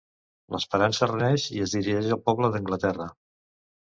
L'esperança 0.53 1.09
reneix 1.11 1.45
i 1.57 1.61
es 1.65 1.73
dirigeix 1.75 2.07
al 2.15 2.21
poble 2.31 2.49
d'Anglaterra. 2.57 3.07